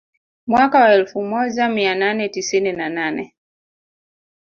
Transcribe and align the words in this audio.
Mwaka 0.47 0.79
wa 0.79 0.93
elfu 0.93 1.21
moja 1.21 1.69
mia 1.69 1.95
nane 1.95 2.29
tisini 2.29 2.71
na 2.73 2.89
nane 2.89 3.35